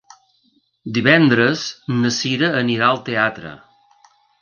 [0.95, 1.67] Divendres
[1.99, 3.57] na Sira anirà al teatre.